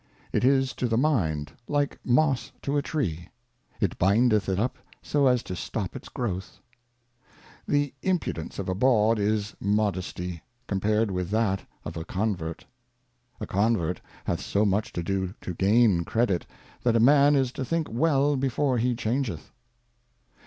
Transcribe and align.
It 0.33 0.43
is 0.43 0.73
to 0.77 0.87
the 0.87 0.97
Mind, 0.97 1.51
like 1.67 1.99
Moss 2.03 2.51
to 2.63 2.75
a 2.75 2.81
Tree, 2.81 3.29
it 3.79 3.99
bindeth 3.99 4.49
it 4.49 4.57
up 4.59 4.79
so 5.03 5.27
as 5.27 5.43
to 5.43 5.55
stop 5.55 5.95
its 5.95 6.09
Growth. 6.09 6.57
Converts. 6.57 7.67
THE 7.67 7.93
Impudence 8.01 8.57
of 8.57 8.67
a 8.67 8.73
Bawd 8.73 9.19
is 9.19 9.55
Modesty, 9.59 10.41
compared 10.65 11.11
with 11.11 11.29
that 11.29 11.67
of 11.85 11.95
a 11.97 12.03
Convert. 12.03 12.65
A 13.39 13.45
Convert 13.45 14.01
hath 14.25 14.41
so 14.41 14.65
much 14.65 14.91
to 14.93 15.03
do 15.03 15.35
to 15.39 15.53
gain 15.53 16.03
Credit, 16.03 16.47
that 16.81 16.95
a 16.95 16.99
Man 16.99 17.35
is 17.35 17.51
to 17.51 17.63
think 17.63 17.87
well 17.87 18.35
before 18.35 18.79
he 18.79 18.95
changeth. 18.95 19.51